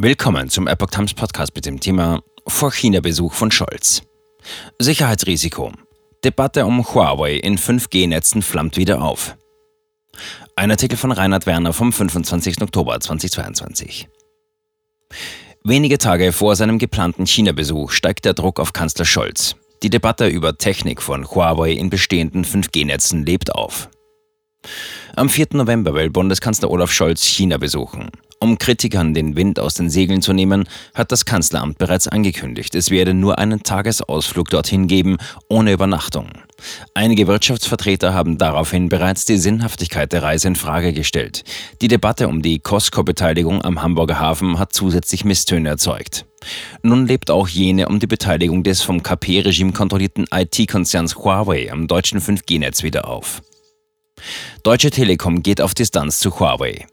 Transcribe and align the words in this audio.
Willkommen 0.00 0.48
zum 0.48 0.68
Epoch 0.68 0.90
Times 0.90 1.12
Podcast 1.12 1.56
mit 1.56 1.66
dem 1.66 1.80
Thema 1.80 2.22
Vor 2.46 2.70
China-Besuch 2.70 3.32
von 3.32 3.50
Scholz. 3.50 4.02
Sicherheitsrisiko. 4.78 5.72
Debatte 6.22 6.66
um 6.66 6.86
Huawei 6.86 7.34
in 7.34 7.58
5G-Netzen 7.58 8.42
flammt 8.42 8.76
wieder 8.76 9.02
auf. 9.02 9.36
Ein 10.54 10.70
Artikel 10.70 10.96
von 10.96 11.10
Reinhard 11.10 11.46
Werner 11.46 11.72
vom 11.72 11.92
25. 11.92 12.62
Oktober 12.62 13.00
2022. 13.00 14.08
Wenige 15.64 15.98
Tage 15.98 16.30
vor 16.30 16.54
seinem 16.54 16.78
geplanten 16.78 17.26
China-Besuch 17.26 17.90
steigt 17.90 18.24
der 18.24 18.34
Druck 18.34 18.60
auf 18.60 18.72
Kanzler 18.72 19.04
Scholz. 19.04 19.56
Die 19.82 19.90
Debatte 19.90 20.28
über 20.28 20.56
Technik 20.56 21.02
von 21.02 21.28
Huawei 21.28 21.72
in 21.72 21.90
bestehenden 21.90 22.44
5G-Netzen 22.44 23.26
lebt 23.26 23.52
auf. 23.52 23.88
Am 25.16 25.28
4. 25.28 25.48
November 25.54 25.92
will 25.92 26.08
Bundeskanzler 26.08 26.70
Olaf 26.70 26.92
Scholz 26.92 27.24
China 27.24 27.58
besuchen. 27.58 28.12
Um 28.40 28.56
Kritikern 28.56 29.14
den 29.14 29.34
Wind 29.34 29.58
aus 29.58 29.74
den 29.74 29.90
Segeln 29.90 30.22
zu 30.22 30.32
nehmen, 30.32 30.68
hat 30.94 31.10
das 31.10 31.24
Kanzleramt 31.24 31.76
bereits 31.78 32.06
angekündigt, 32.06 32.76
es 32.76 32.90
werde 32.90 33.12
nur 33.12 33.38
einen 33.38 33.64
Tagesausflug 33.64 34.48
dorthin 34.48 34.86
geben, 34.86 35.16
ohne 35.48 35.72
Übernachtung. 35.72 36.28
Einige 36.94 37.26
Wirtschaftsvertreter 37.26 38.14
haben 38.14 38.38
daraufhin 38.38 38.88
bereits 38.88 39.24
die 39.24 39.38
Sinnhaftigkeit 39.38 40.12
der 40.12 40.22
Reise 40.22 40.48
in 40.48 40.56
Frage 40.56 40.92
gestellt. 40.92 41.42
Die 41.80 41.88
Debatte 41.88 42.28
um 42.28 42.40
die 42.40 42.60
Costco-Beteiligung 42.60 43.62
am 43.62 43.82
Hamburger 43.82 44.20
Hafen 44.20 44.58
hat 44.58 44.72
zusätzlich 44.72 45.24
Misstöne 45.24 45.68
erzeugt. 45.70 46.24
Nun 46.82 47.06
lebt 47.06 47.32
auch 47.32 47.48
jene 47.48 47.88
um 47.88 47.98
die 47.98 48.06
Beteiligung 48.06 48.62
des 48.62 48.82
vom 48.82 49.02
KP-Regime 49.02 49.72
kontrollierten 49.72 50.26
IT-Konzerns 50.32 51.16
Huawei 51.16 51.72
am 51.72 51.88
deutschen 51.88 52.20
5G-Netz 52.20 52.84
wieder 52.84 53.08
auf. 53.08 53.42
Deutsche 54.62 54.90
Telekom 54.90 55.42
geht 55.42 55.60
auf 55.60 55.74
Distanz 55.74 56.20
zu 56.20 56.38
Huawei. 56.38 56.86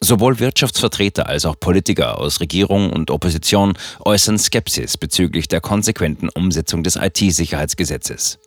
Sowohl 0.00 0.38
Wirtschaftsvertreter 0.38 1.26
als 1.26 1.44
auch 1.44 1.58
Politiker 1.58 2.20
aus 2.20 2.38
Regierung 2.38 2.92
und 2.92 3.10
Opposition 3.10 3.72
äußern 4.04 4.38
Skepsis 4.38 4.96
bezüglich 4.96 5.48
der 5.48 5.60
konsequenten 5.60 6.28
Umsetzung 6.28 6.84
des 6.84 6.94
IT-Sicherheitsgesetzes. 6.94 8.38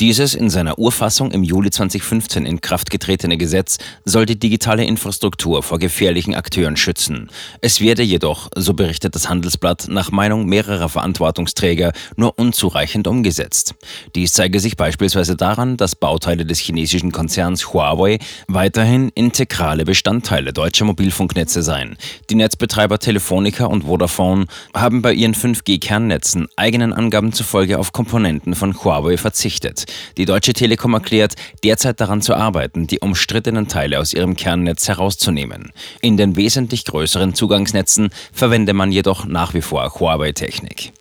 Dieses 0.00 0.34
in 0.34 0.50
seiner 0.50 0.78
Urfassung 0.78 1.30
im 1.30 1.42
Juli 1.42 1.70
2015 1.70 2.44
in 2.44 2.60
Kraft 2.60 2.90
getretene 2.90 3.38
Gesetz 3.38 3.78
soll 4.04 4.26
die 4.26 4.38
digitale 4.38 4.84
Infrastruktur 4.84 5.62
vor 5.62 5.78
gefährlichen 5.78 6.34
Akteuren 6.34 6.76
schützen. 6.76 7.30
Es 7.62 7.80
werde 7.80 8.02
jedoch, 8.02 8.50
so 8.54 8.74
berichtet 8.74 9.14
das 9.14 9.30
Handelsblatt, 9.30 9.86
nach 9.88 10.10
Meinung 10.10 10.44
mehrerer 10.44 10.90
Verantwortungsträger 10.90 11.92
nur 12.16 12.38
unzureichend 12.38 13.08
umgesetzt. 13.08 13.74
Dies 14.14 14.34
zeige 14.34 14.60
sich 14.60 14.76
beispielsweise 14.76 15.36
daran, 15.36 15.78
dass 15.78 15.96
Bauteile 15.96 16.44
des 16.44 16.58
chinesischen 16.58 17.12
Konzerns 17.12 17.72
Huawei 17.72 18.18
weiterhin 18.46 19.08
integrale 19.14 19.86
Bestandteile 19.86 20.52
deutscher 20.52 20.97
Mobilfunknetze 20.98 21.62
sein. 21.62 21.96
Die 22.28 22.34
Netzbetreiber 22.34 22.98
Telefonica 22.98 23.66
und 23.66 23.84
Vodafone 23.84 24.46
haben 24.74 25.00
bei 25.00 25.12
ihren 25.12 25.34
5G-Kernnetzen 25.34 26.48
eigenen 26.56 26.92
Angaben 26.92 27.32
zufolge 27.32 27.78
auf 27.78 27.92
Komponenten 27.92 28.56
von 28.56 28.74
Huawei 28.74 29.16
verzichtet. 29.16 29.86
Die 30.16 30.24
Deutsche 30.24 30.54
Telekom 30.54 30.94
erklärt, 30.94 31.34
derzeit 31.62 32.00
daran 32.00 32.20
zu 32.20 32.34
arbeiten, 32.34 32.88
die 32.88 32.98
umstrittenen 32.98 33.68
Teile 33.68 34.00
aus 34.00 34.12
ihrem 34.12 34.34
Kernnetz 34.34 34.88
herauszunehmen. 34.88 35.72
In 36.00 36.16
den 36.16 36.34
wesentlich 36.34 36.84
größeren 36.84 37.32
Zugangsnetzen 37.32 38.10
verwende 38.32 38.72
man 38.72 38.90
jedoch 38.90 39.24
nach 39.24 39.54
wie 39.54 39.62
vor 39.62 39.88
Huawei-Technik. 40.00 40.92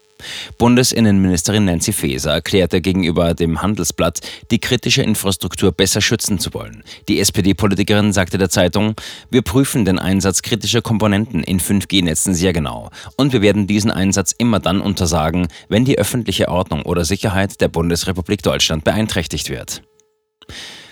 Bundesinnenministerin 0.58 1.66
Nancy 1.66 1.94
Faeser 1.94 2.34
erklärte 2.34 2.82
gegenüber 2.82 3.34
dem 3.34 3.62
Handelsblatt, 3.62 4.20
die 4.52 4.60
kritische 4.60 5.04
Infrastruktur 5.04 5.72
besser 5.72 6.02
schützen 6.02 6.40
zu 6.40 6.54
wollen. 6.54 6.84
Die 7.08 7.20
SPD-Politikerin 7.20 8.14
sagte 8.14 8.38
der 8.38 8.50
Zeitung, 8.50 8.96
wir 9.30 9.42
prüfen 9.42 9.86
den 9.86 10.00
Einsatz 10.00 10.42
kritischer 10.42 10.82
Komponenten 10.82 11.44
in 11.44 11.60
5G-Netzen 11.60 12.34
sehr 12.34 12.54
genau 12.54 12.90
und 13.16 13.34
wir 13.34 13.42
werden 13.42 13.68
diesen 13.68 13.92
Einsatz 13.92 14.34
immer 14.38 14.60
dann 14.60 14.82
untersagen, 14.82 15.48
wenn 15.70 15.86
die 15.86 15.98
öffentliche 15.98 16.50
Ordnung 16.50 16.84
oder 16.84 17.06
Sicherheit 17.06 17.62
der 17.62 17.68
Bundesrepublik 17.68 18.44
Deutschland 18.44 18.84
beeinträchtigt 18.84 19.50
wird. 19.50 19.82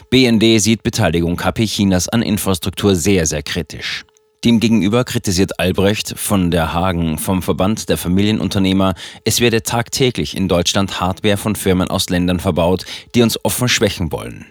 BND 0.09 0.61
sieht 0.61 0.83
Beteiligung 0.83 1.35
KP 1.35 1.65
Chinas 1.65 2.07
an 2.07 2.21
Infrastruktur 2.21 2.95
sehr, 2.95 3.25
sehr 3.25 3.43
kritisch. 3.43 4.05
Demgegenüber 4.45 5.05
kritisiert 5.05 5.59
Albrecht 5.59 6.19
von 6.19 6.51
der 6.51 6.71
Hagen 6.71 7.17
vom 7.17 7.41
Verband 7.41 7.89
der 7.89 7.97
Familienunternehmer, 7.97 8.93
es 9.23 9.39
werde 9.39 9.63
tagtäglich 9.63 10.37
in 10.37 10.47
Deutschland 10.47 11.01
Hardware 11.01 11.37
von 11.37 11.55
Firmen 11.55 11.89
aus 11.89 12.11
Ländern 12.11 12.39
verbaut, 12.39 12.85
die 13.15 13.23
uns 13.23 13.43
offen 13.43 13.67
schwächen 13.67 14.11
wollen. 14.11 14.45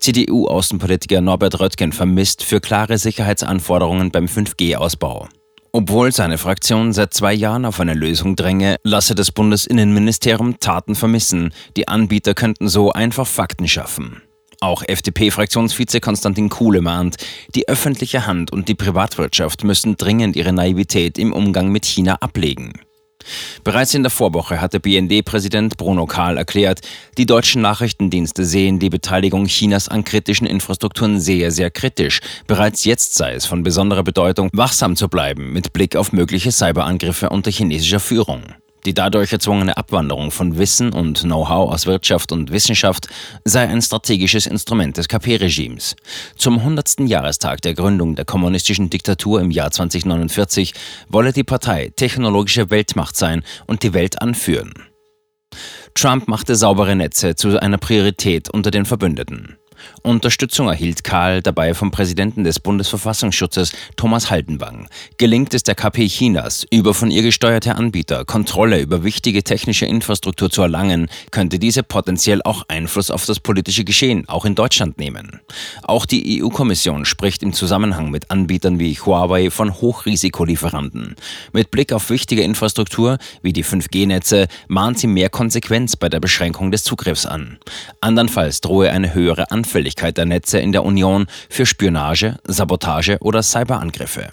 CDU-Außenpolitiker 0.00 1.20
Norbert 1.20 1.60
Röttgen 1.60 1.92
vermisst 1.92 2.42
für 2.42 2.60
klare 2.60 2.98
Sicherheitsanforderungen 2.98 4.10
beim 4.10 4.24
5G-Ausbau. 4.24 5.28
Obwohl 5.70 6.10
seine 6.10 6.36
Fraktion 6.36 6.92
seit 6.92 7.14
zwei 7.14 7.32
Jahren 7.32 7.66
auf 7.66 7.78
eine 7.78 7.94
Lösung 7.94 8.34
dränge, 8.34 8.78
lasse 8.82 9.14
das 9.14 9.30
Bundesinnenministerium 9.30 10.58
Taten 10.58 10.96
vermissen. 10.96 11.54
Die 11.76 11.86
Anbieter 11.86 12.34
könnten 12.34 12.68
so 12.68 12.90
einfach 12.90 13.28
Fakten 13.28 13.68
schaffen. 13.68 14.22
Auch 14.62 14.82
FDP-Fraktionsvize 14.86 16.00
Konstantin 16.00 16.50
Kuhle 16.50 16.82
mahnt, 16.82 17.16
die 17.54 17.66
öffentliche 17.66 18.26
Hand 18.26 18.52
und 18.52 18.68
die 18.68 18.74
Privatwirtschaft 18.74 19.64
müssen 19.64 19.96
dringend 19.96 20.36
ihre 20.36 20.52
Naivität 20.52 21.18
im 21.18 21.32
Umgang 21.32 21.68
mit 21.68 21.86
China 21.86 22.16
ablegen. 22.16 22.74
Bereits 23.64 23.94
in 23.94 24.02
der 24.02 24.10
Vorwoche 24.10 24.60
hatte 24.60 24.78
BND-Präsident 24.78 25.78
Bruno 25.78 26.04
Kahl 26.04 26.36
erklärt, 26.36 26.80
die 27.16 27.24
deutschen 27.24 27.62
Nachrichtendienste 27.62 28.44
sehen 28.44 28.78
die 28.78 28.90
Beteiligung 28.90 29.46
Chinas 29.46 29.88
an 29.88 30.04
kritischen 30.04 30.46
Infrastrukturen 30.46 31.20
sehr, 31.20 31.50
sehr 31.50 31.70
kritisch. 31.70 32.20
Bereits 32.46 32.84
jetzt 32.84 33.14
sei 33.14 33.32
es 33.32 33.46
von 33.46 33.62
besonderer 33.62 34.02
Bedeutung, 34.02 34.50
wachsam 34.52 34.94
zu 34.94 35.08
bleiben 35.08 35.54
mit 35.54 35.72
Blick 35.72 35.96
auf 35.96 36.12
mögliche 36.12 36.52
Cyberangriffe 36.52 37.30
unter 37.30 37.50
chinesischer 37.50 38.00
Führung. 38.00 38.42
Die 38.86 38.94
dadurch 38.94 39.32
erzwungene 39.32 39.76
Abwanderung 39.76 40.30
von 40.30 40.56
Wissen 40.56 40.92
und 40.92 41.20
Know-how 41.20 41.70
aus 41.70 41.86
Wirtschaft 41.86 42.32
und 42.32 42.50
Wissenschaft 42.50 43.08
sei 43.44 43.68
ein 43.68 43.82
strategisches 43.82 44.46
Instrument 44.46 44.96
des 44.96 45.08
KP-Regimes. 45.08 45.96
Zum 46.36 46.58
100. 46.58 47.00
Jahrestag 47.00 47.60
der 47.60 47.74
Gründung 47.74 48.14
der 48.16 48.24
kommunistischen 48.24 48.88
Diktatur 48.88 49.40
im 49.40 49.50
Jahr 49.50 49.70
2049 49.70 50.72
wolle 51.08 51.32
die 51.32 51.44
Partei 51.44 51.92
technologische 51.94 52.70
Weltmacht 52.70 53.16
sein 53.16 53.42
und 53.66 53.82
die 53.82 53.92
Welt 53.92 54.22
anführen. 54.22 54.72
Trump 55.94 56.28
machte 56.28 56.54
saubere 56.54 56.96
Netze 56.96 57.34
zu 57.34 57.60
einer 57.60 57.78
Priorität 57.78 58.48
unter 58.48 58.70
den 58.70 58.86
Verbündeten. 58.86 59.59
Unterstützung 60.02 60.68
erhielt 60.68 61.04
Karl 61.04 61.42
dabei 61.42 61.74
vom 61.74 61.90
Präsidenten 61.90 62.44
des 62.44 62.60
Bundesverfassungsschutzes 62.60 63.72
Thomas 63.96 64.30
Haldenwang. 64.30 64.88
Gelingt 65.18 65.52
es 65.54 65.62
der 65.62 65.74
KP 65.74 66.08
Chinas, 66.08 66.66
über 66.70 66.94
von 66.94 67.10
ihr 67.10 67.22
gesteuerte 67.22 67.74
Anbieter 67.74 68.24
Kontrolle 68.24 68.80
über 68.80 69.04
wichtige 69.04 69.42
technische 69.42 69.86
Infrastruktur 69.86 70.50
zu 70.50 70.62
erlangen, 70.62 71.08
könnte 71.30 71.58
diese 71.58 71.82
potenziell 71.82 72.40
auch 72.42 72.64
Einfluss 72.68 73.10
auf 73.10 73.26
das 73.26 73.40
politische 73.40 73.84
Geschehen, 73.84 74.28
auch 74.28 74.44
in 74.44 74.54
Deutschland 74.54 74.98
nehmen. 74.98 75.40
Auch 75.82 76.06
die 76.06 76.42
EU-Kommission 76.42 77.04
spricht 77.04 77.42
im 77.42 77.52
Zusammenhang 77.52 78.10
mit 78.10 78.30
Anbietern 78.30 78.78
wie 78.78 78.94
Huawei 78.94 79.50
von 79.50 79.74
Hochrisikolieferanten. 79.80 81.16
Mit 81.52 81.70
Blick 81.70 81.92
auf 81.92 82.10
wichtige 82.10 82.42
Infrastruktur 82.42 83.18
wie 83.42 83.52
die 83.52 83.64
5G-Netze 83.64 84.46
mahnt 84.68 84.98
sie 84.98 85.06
mehr 85.06 85.28
Konsequenz 85.28 85.96
bei 85.96 86.08
der 86.08 86.20
Beschränkung 86.20 86.70
des 86.70 86.84
Zugriffs 86.84 87.26
an. 87.26 87.58
Andernfalls 88.00 88.60
drohe 88.60 88.90
eine 88.90 89.14
höhere 89.14 89.50
Anfälligkeit 89.50 89.69
Anfälligkeit 89.70 90.16
der 90.16 90.26
Netze 90.26 90.58
in 90.58 90.72
der 90.72 90.84
Union 90.84 91.28
für 91.48 91.64
Spionage, 91.64 92.38
Sabotage 92.44 93.18
oder 93.20 93.40
Cyberangriffe. 93.40 94.30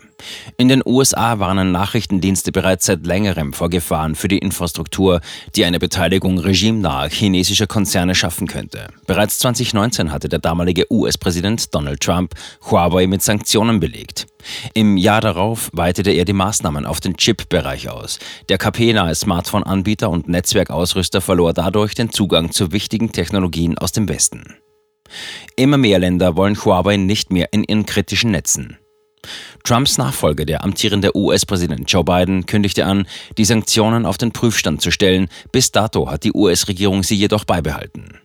In 0.58 0.68
den 0.68 0.82
USA 0.84 1.38
warnen 1.38 1.72
Nachrichtendienste 1.72 2.52
bereits 2.52 2.88
seit 2.88 3.06
längerem 3.06 3.54
vor 3.54 3.70
Gefahren 3.70 4.16
für 4.16 4.28
die 4.28 4.40
Infrastruktur, 4.40 5.22
die 5.56 5.64
eine 5.64 5.78
Beteiligung 5.78 6.40
regimenaher 6.40 7.12
chinesischer 7.12 7.68
Konzerne 7.68 8.16
schaffen 8.16 8.48
könnte. 8.48 8.88
Bereits 9.06 9.38
2019 9.38 10.12
hatte 10.12 10.28
der 10.28 10.40
damalige 10.40 10.92
US-Präsident 10.92 11.72
Donald 11.76 12.02
Trump 12.02 12.34
Huawei 12.72 13.06
mit 13.06 13.22
Sanktionen 13.22 13.80
belegt. 13.80 14.26
Im 14.74 14.98
Jahr 14.98 15.22
darauf 15.22 15.70
weitete 15.72 16.10
er 16.10 16.26
die 16.26 16.34
Maßnahmen 16.34 16.88
auf 16.88 17.00
den 17.00 17.16
Chip-Bereich 17.16 17.92
aus. 17.92 18.18
Der 18.50 18.58
KP-nahe 18.58 19.14
Smartphone-Anbieter 19.14 20.10
und 20.10 20.28
Netzwerkausrüster 20.28 21.22
verlor 21.22 21.54
dadurch 21.54 21.94
den 21.94 22.10
Zugang 22.10 22.52
zu 22.52 22.72
wichtigen 22.72 23.12
Technologien 23.12 23.78
aus 23.78 23.92
dem 23.92 24.10
Westen. 24.10 24.56
Immer 25.56 25.78
mehr 25.78 26.00
Länder 26.00 26.36
wollen 26.36 26.64
Huawei 26.64 26.98
nicht 26.98 27.32
mehr 27.32 27.50
in 27.52 27.64
ihren 27.64 27.86
kritischen 27.86 28.32
Netzen. 28.32 28.78
Trumps 29.64 29.98
Nachfolger, 29.98 30.46
der 30.46 30.64
amtierende 30.64 31.16
US-Präsident 31.16 31.92
Joe 31.92 32.04
Biden, 32.04 32.46
kündigte 32.46 32.86
an, 32.86 33.08
die 33.38 33.46
Sanktionen 33.46 34.06
auf 34.06 34.18
den 34.18 34.32
Prüfstand 34.32 34.82
zu 34.82 34.92
stellen. 34.92 35.28
Bis 35.52 35.72
dato 35.72 36.10
hat 36.10 36.24
die 36.24 36.34
US-Regierung 36.34 37.04
sie 37.04 37.16
jedoch 37.16 37.44
beibehalten. 37.44 38.20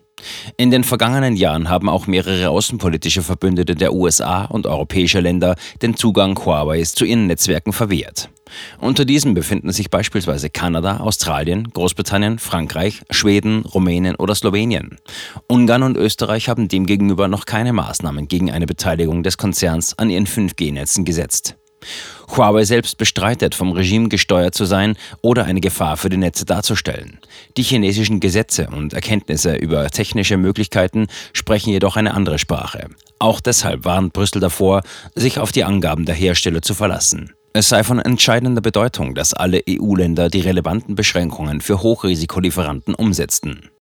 In 0.56 0.70
den 0.70 0.84
vergangenen 0.84 1.36
Jahren 1.36 1.68
haben 1.68 1.88
auch 1.88 2.06
mehrere 2.06 2.50
außenpolitische 2.50 3.22
Verbündete 3.22 3.74
der 3.74 3.92
USA 3.92 4.44
und 4.44 4.66
europäischer 4.66 5.20
Länder 5.20 5.56
den 5.82 5.96
Zugang 5.96 6.38
Huaweis 6.38 6.94
zu 6.94 7.04
ihren 7.04 7.26
Netzwerken 7.26 7.72
verwehrt. 7.72 8.30
Unter 8.78 9.04
diesen 9.04 9.34
befinden 9.34 9.72
sich 9.72 9.90
beispielsweise 9.90 10.50
Kanada, 10.50 10.98
Australien, 10.98 11.68
Großbritannien, 11.72 12.38
Frankreich, 12.38 13.00
Schweden, 13.10 13.64
Rumänien 13.64 14.16
oder 14.16 14.34
Slowenien. 14.34 14.98
Ungarn 15.46 15.82
und 15.82 15.96
Österreich 15.96 16.48
haben 16.48 16.68
demgegenüber 16.68 17.28
noch 17.28 17.46
keine 17.46 17.72
Maßnahmen 17.72 18.28
gegen 18.28 18.50
eine 18.50 18.66
Beteiligung 18.66 19.22
des 19.22 19.38
Konzerns 19.38 19.98
an 19.98 20.10
ihren 20.10 20.26
5G-Netzen 20.26 21.04
gesetzt. 21.04 21.56
Huawei 22.36 22.64
selbst 22.64 22.96
bestreitet, 22.98 23.54
vom 23.54 23.72
Regime 23.72 24.08
gesteuert 24.08 24.54
zu 24.54 24.64
sein 24.64 24.96
oder 25.20 25.44
eine 25.44 25.60
Gefahr 25.60 25.96
für 25.96 26.08
die 26.08 26.16
Netze 26.16 26.44
darzustellen. 26.44 27.18
Die 27.56 27.62
chinesischen 27.62 28.20
Gesetze 28.20 28.68
und 28.68 28.92
Erkenntnisse 28.92 29.54
über 29.56 29.88
technische 29.90 30.36
Möglichkeiten 30.36 31.06
sprechen 31.32 31.70
jedoch 31.70 31.96
eine 31.96 32.14
andere 32.14 32.38
Sprache. 32.38 32.88
Auch 33.18 33.40
deshalb 33.40 33.84
warnt 33.84 34.12
Brüssel 34.12 34.40
davor, 34.40 34.82
sich 35.14 35.38
auf 35.38 35.52
die 35.52 35.64
Angaben 35.64 36.06
der 36.06 36.14
Hersteller 36.14 36.62
zu 36.62 36.74
verlassen. 36.74 37.34
Es 37.54 37.68
sei 37.68 37.84
von 37.84 37.98
entscheidender 37.98 38.62
Bedeutung, 38.62 39.14
dass 39.14 39.34
alle 39.34 39.62
EU-Länder 39.68 40.30
die 40.30 40.40
relevanten 40.40 40.94
Beschränkungen 40.94 41.60
für 41.60 41.82
Hochrisikolieferanten 41.82 42.94
umsetzten. 42.94 43.68